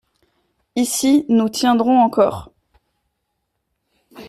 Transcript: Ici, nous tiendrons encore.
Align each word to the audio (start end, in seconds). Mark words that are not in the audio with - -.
Ici, 0.75 1.27
nous 1.29 1.47
tiendrons 1.49 1.99
encore. 1.99 2.51